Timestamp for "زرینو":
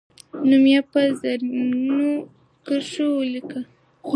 1.19-2.11